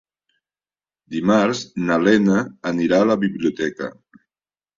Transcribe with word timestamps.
Dimarts 1.15 1.61
na 1.89 1.99
Lena 2.07 2.39
anirà 2.71 3.03
a 3.05 3.09
la 3.11 3.19
biblioteca. 3.27 3.93